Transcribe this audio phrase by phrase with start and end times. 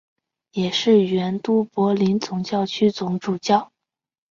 [0.53, 3.71] 也是原都柏林总教区总主教。